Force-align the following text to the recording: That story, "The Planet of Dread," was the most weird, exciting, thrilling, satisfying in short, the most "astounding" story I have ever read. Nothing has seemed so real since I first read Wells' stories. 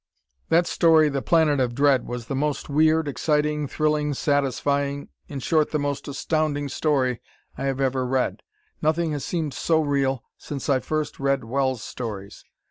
That 0.49 0.65
story, 0.65 1.09
"The 1.09 1.21
Planet 1.21 1.59
of 1.59 1.75
Dread," 1.75 2.07
was 2.07 2.25
the 2.25 2.33
most 2.35 2.69
weird, 2.69 3.07
exciting, 3.07 3.67
thrilling, 3.67 4.15
satisfying 4.15 5.09
in 5.27 5.39
short, 5.39 5.69
the 5.69 5.77
most 5.77 6.07
"astounding" 6.07 6.69
story 6.69 7.21
I 7.55 7.65
have 7.65 7.79
ever 7.79 8.03
read. 8.03 8.41
Nothing 8.81 9.11
has 9.11 9.23
seemed 9.23 9.53
so 9.53 9.79
real 9.79 10.23
since 10.39 10.69
I 10.69 10.79
first 10.79 11.19
read 11.19 11.43
Wells' 11.43 11.83
stories. 11.83 12.43